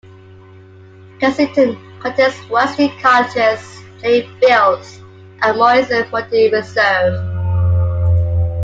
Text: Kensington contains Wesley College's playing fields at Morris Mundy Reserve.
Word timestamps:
Kensington 1.19 1.77
contains 1.99 2.33
Wesley 2.49 2.89
College's 3.03 3.83
playing 3.99 4.27
fields 4.39 4.99
at 5.43 5.55
Morris 5.55 5.91
Mundy 6.11 6.49
Reserve. 6.51 7.13